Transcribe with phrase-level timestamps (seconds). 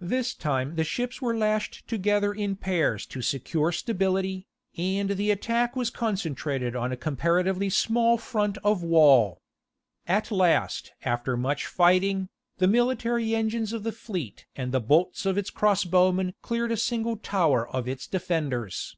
[0.00, 5.76] This time the ships were lashed together in pairs to secure stability, and the attack
[5.76, 9.40] was concentrated on a comparatively small front of wall.
[10.08, 15.38] At last, after much fighting, the military engines of the fleet and the bolts of
[15.38, 18.96] its crossbowmen cleared a single tower of its defenders.